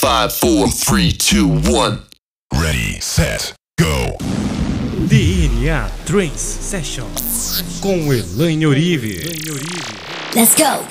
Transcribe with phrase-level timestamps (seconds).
[0.00, 2.02] Five, four, three, two, one.
[2.54, 4.16] Ready, set, go.
[5.08, 7.04] DNA Trance Session
[7.82, 9.24] com Elaine Orive.
[10.36, 10.84] Let's go!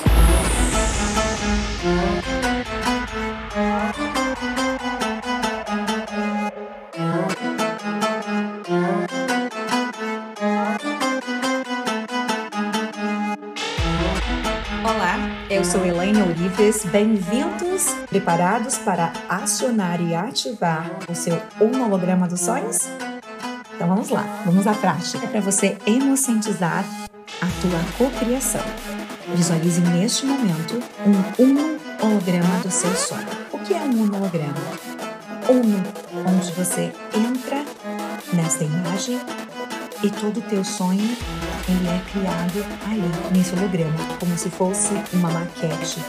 [15.58, 16.84] Eu sou Elaine Orives.
[16.84, 22.88] Bem-vindos, preparados para acionar e ativar o seu holograma dos sonhos?
[23.74, 26.84] Então vamos lá, vamos à prática para você emocentizar
[27.42, 28.62] a tua cocriação.
[29.34, 33.26] Visualize neste momento um uno holograma do seu sonho.
[33.50, 34.54] O que é um uno holograma?
[35.48, 35.82] Uno,
[36.24, 37.64] onde você entra
[38.32, 39.20] nesta imagem
[40.04, 41.16] e todo o teu sonho
[41.68, 46.00] ele é criado ali nesse holograma, como se fosse uma maquete.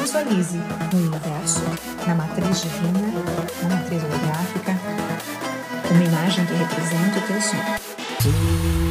[0.00, 0.58] Visualize
[0.92, 1.62] no universo,
[2.06, 3.22] na matriz divina,
[3.62, 4.78] na matriz holográfica,
[5.90, 8.86] uma imagem que representa o teu sonho.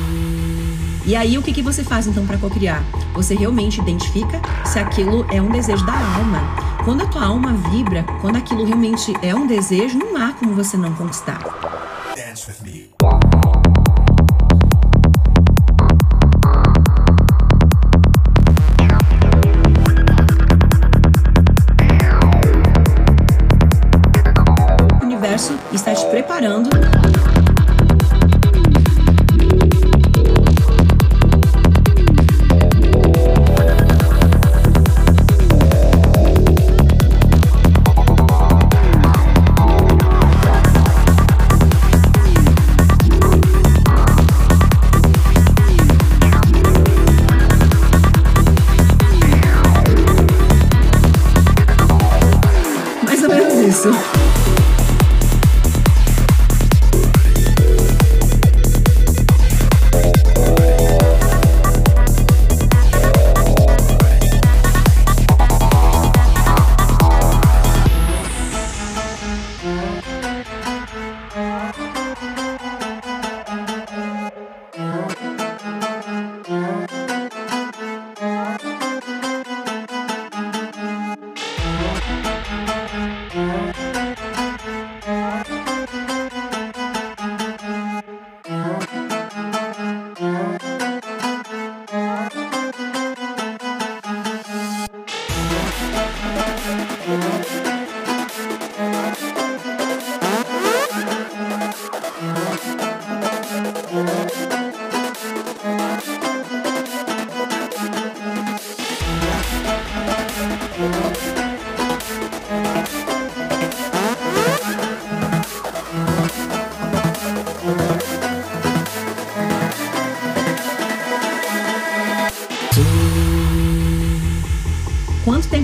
[1.08, 2.84] E aí, o que, que você faz então para cocriar?
[3.14, 6.40] Você realmente identifica se aquilo é um desejo da alma.
[6.84, 10.78] Quando a tua alma vibra, quando aquilo realmente é um desejo, não há como você
[10.78, 11.40] não conquistar.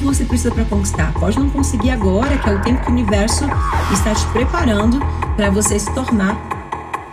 [0.01, 1.13] Tempo você precisa para conquistar?
[1.13, 3.45] Pode não conseguir agora, que é o tempo que o universo
[3.93, 4.99] está te preparando
[5.35, 6.35] para você se tornar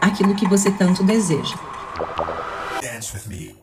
[0.00, 1.54] aquilo que você tanto deseja.
[2.80, 3.54] Dance with me.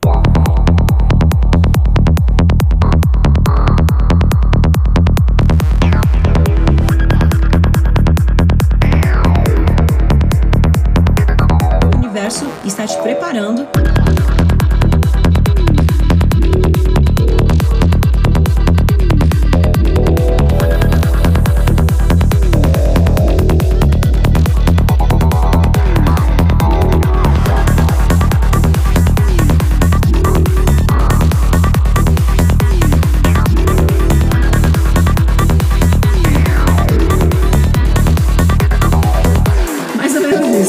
[11.92, 13.68] O universo está te preparando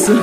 [0.08, 0.22] eu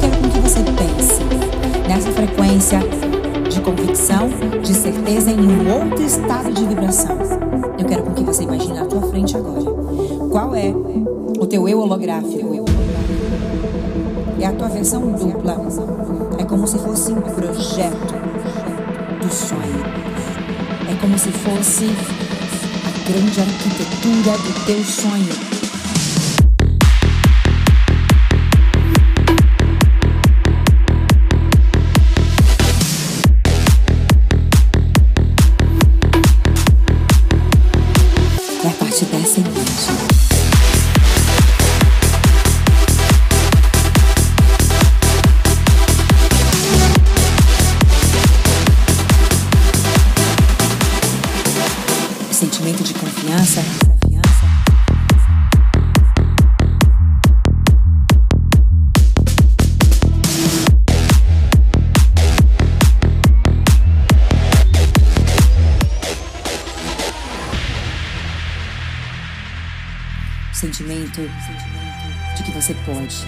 [0.00, 1.22] quero que você pense
[1.86, 2.80] nessa frequência
[3.48, 4.28] de convicção,
[4.60, 7.18] de certeza em um outro estado de vibração.
[7.78, 9.62] Eu quero que você imagine à tua frente agora.
[10.28, 10.74] Qual é
[11.38, 12.81] o teu eu holográfico?
[14.42, 15.56] É a tua versão dupla.
[16.36, 18.12] É como se fosse um projeto
[19.20, 19.84] do sonho.
[20.90, 21.84] É como se fosse
[22.84, 25.51] a grande arquitetura do teu sonho.
[70.62, 71.20] Sentimento
[72.36, 73.26] de que você pode,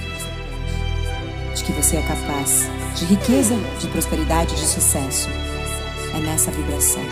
[1.56, 5.28] de que você é capaz, de riqueza, de prosperidade, de sucesso.
[6.14, 7.02] É nessa vibração.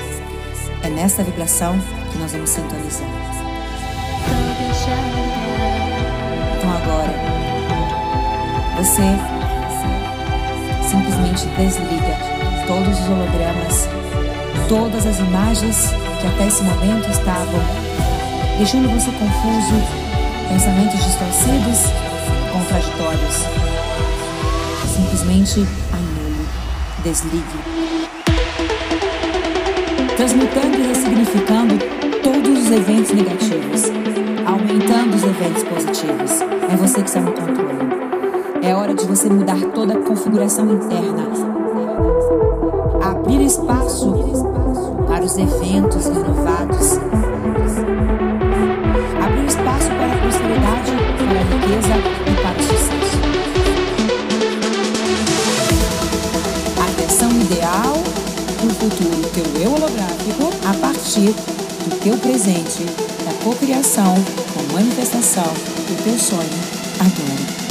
[0.84, 1.76] É nessa vibração
[2.12, 3.08] que nós vamos sintonizar.
[6.56, 7.12] Então agora,
[8.76, 9.02] você
[10.88, 12.16] simplesmente desliga
[12.68, 13.88] todos os hologramas,
[14.68, 15.88] todas as imagens
[16.20, 17.60] que até esse momento estavam
[18.58, 20.01] deixando você confuso,
[20.52, 21.78] pensamentos distorcidos,
[22.52, 23.36] contraditórios.
[24.94, 26.46] Simplesmente anule,
[27.02, 27.58] desligue.
[30.14, 31.78] Transmutando e ressignificando
[32.22, 33.82] todos os eventos negativos,
[34.46, 36.42] aumentando os eventos positivos.
[36.70, 37.72] É você que está no controle.
[38.62, 41.28] É hora de você mudar toda a configuração interna.
[43.02, 44.12] Abrir espaço
[45.08, 46.98] para os eventos renovados.
[49.24, 50.01] Abrir espaço para
[61.22, 61.34] partir
[61.84, 62.84] do teu presente,
[63.24, 64.14] da cocriação,
[64.52, 66.48] com manifestação do teu sonho
[66.98, 67.61] agora.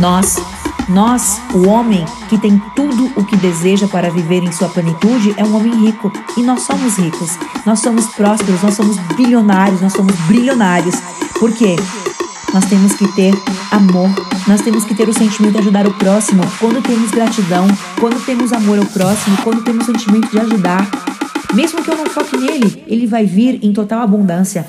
[0.00, 0.38] Nós,
[0.88, 5.44] nós, o homem que tem tudo o que deseja para viver em sua plenitude, é
[5.44, 6.10] um homem rico.
[6.38, 7.38] E nós somos ricos.
[7.66, 10.94] Nós somos prósperos, nós somos bilionários, nós somos brilionários.
[11.38, 11.76] Por quê?
[12.54, 13.32] Nós temos que ter
[13.70, 14.08] amor,
[14.48, 16.42] nós temos que ter o sentimento de ajudar o próximo.
[16.58, 17.66] Quando temos gratidão,
[18.00, 20.90] quando temos amor ao próximo, quando temos o sentimento de ajudar,
[21.54, 24.66] mesmo que eu não foque nele, ele vai vir em total abundância.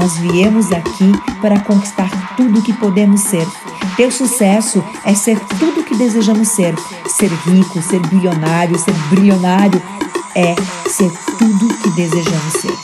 [0.00, 3.46] Nós viemos aqui para conquistar tudo o que podemos ser.
[3.98, 6.74] Ter sucesso é ser tudo o que desejamos ser.
[7.06, 9.80] Ser rico, ser bilionário, ser brilionário
[10.34, 10.54] é
[10.88, 12.74] ser tudo o que desejamos ser.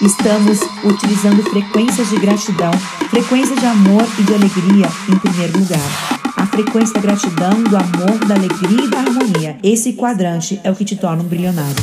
[0.00, 2.72] Estamos utilizando frequências de gratidão,
[3.10, 6.22] frequências de amor e de alegria em primeiro lugar.
[6.38, 9.58] A frequência da gratidão, do amor, da alegria e da harmonia.
[9.62, 11.26] Esse quadrante é o que te torna um.
[11.26, 11.76] Bilionário,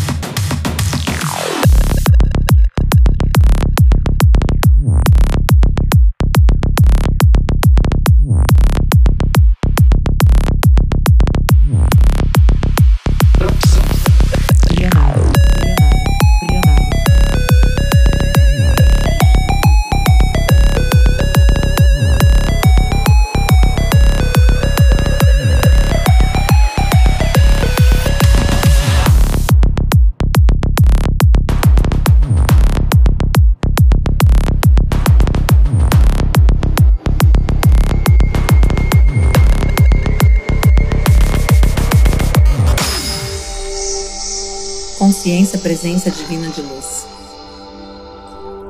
[45.42, 47.08] Consciência, presença divina de luz.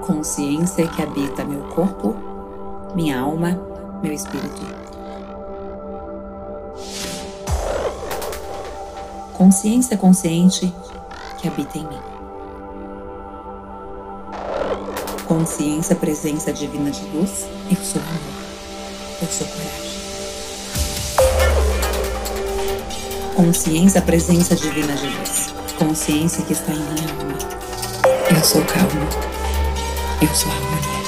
[0.07, 2.15] Consciência que habita meu corpo,
[2.95, 3.59] minha alma,
[4.01, 4.61] meu espírito.
[9.33, 10.73] Consciência consciente
[11.39, 11.99] que habita em mim.
[15.27, 18.43] Consciência, presença divina de luz, eu sou amor,
[19.21, 19.91] eu sou coragem.
[23.35, 25.50] Consciência, presença divina de luz.
[25.81, 27.33] Consciência que está em minha alma.
[28.29, 29.09] Eu sou calma.
[30.21, 31.01] Eu sou harmonia.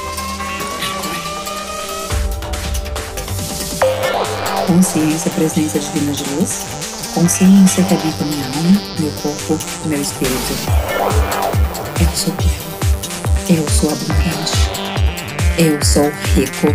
[4.49, 4.65] Agora.
[4.65, 6.65] Consciência, presença divina de luz.
[7.13, 10.53] Consciência que habita minha alma, meu corpo, meu espírito.
[12.01, 12.63] Eu sou pleno.
[13.47, 14.57] Eu sou abundante.
[15.59, 16.73] Eu sou rico.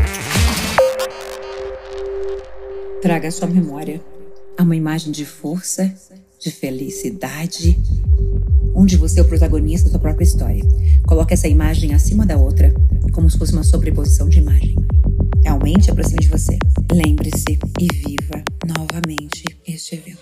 [3.02, 4.00] Traga sua memória
[4.56, 5.92] a uma imagem de força,
[6.38, 7.78] de felicidade,
[8.74, 10.62] onde você é o protagonista da sua própria história.
[11.06, 12.72] Coloque essa imagem acima da outra,
[13.12, 14.76] como se fosse uma sobreposição de imagem.
[15.46, 16.58] Aumente aproxime de você.
[16.92, 20.18] Lembre-se e viva novamente este evento.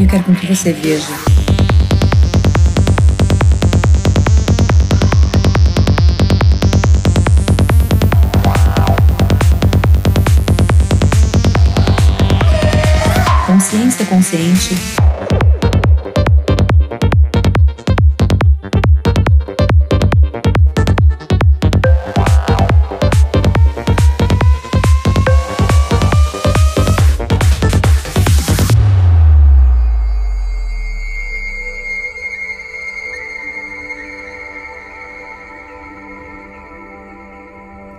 [0.00, 1.27] Eu quero que você veja
[14.06, 14.74] consciente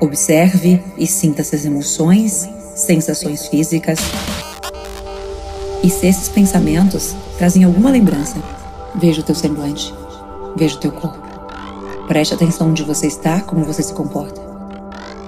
[0.01, 3.99] Observe e sinta essas emoções, sensações físicas.
[5.81, 8.36] E se esses pensamentos trazem alguma lembrança,
[8.95, 9.93] veja o teu semblante,
[10.55, 11.19] veja o teu corpo.
[12.07, 14.41] Preste atenção onde você está, como você se comporta.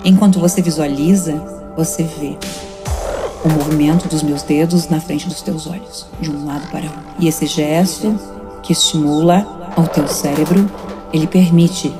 [0.04, 1.36] Enquanto você visualiza,
[1.78, 2.38] você vê
[3.46, 7.00] o movimento dos meus dedos na frente dos teus olhos, de um lado para outro.
[7.18, 8.20] E esse gesto
[8.62, 10.70] que estimula ao teu cérebro,
[11.14, 11.94] ele permite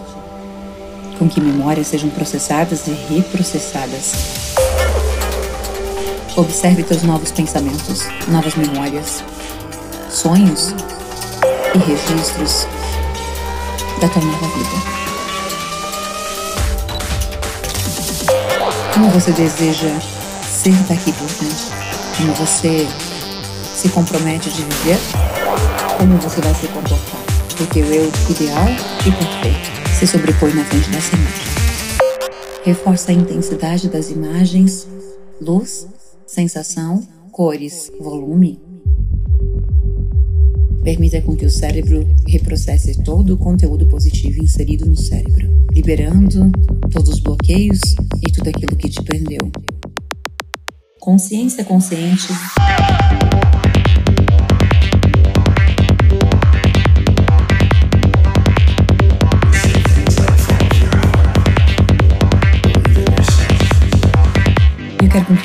[1.18, 4.51] com que memórias sejam processadas e reprocessadas.
[6.38, 9.22] Observe teus novos pensamentos, novas memórias,
[10.10, 10.74] sonhos
[11.76, 12.66] e registros
[14.00, 15.02] da tua nova vida.
[18.94, 19.90] Como você deseja
[20.50, 21.66] ser daqui por diante?
[22.16, 22.88] Como você
[23.76, 25.00] se compromete de viver?
[25.98, 27.22] Como você vai se comportar?
[27.58, 28.68] Porque o eu ideal
[29.06, 31.46] e perfeito se sobrepõe na frente dessa imagem.
[32.64, 34.88] Reforça a intensidade das imagens,
[35.42, 35.88] luz,
[36.32, 38.58] sensação, cores, volume.
[40.82, 46.50] Permita com que o cérebro reprocesse todo o conteúdo positivo inserido no cérebro, liberando
[46.90, 47.82] todos os bloqueios
[48.26, 49.52] e tudo aquilo que te prendeu.
[51.02, 52.28] Consciência consciente.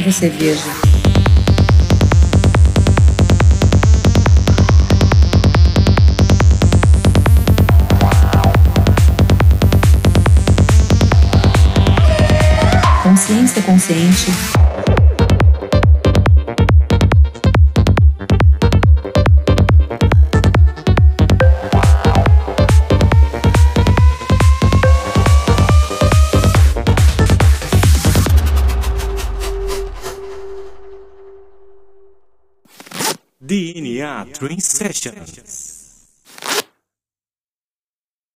[0.06, 0.70] Você veja
[13.02, 14.30] consciência consciente.
[34.24, 35.65] Train Sessions.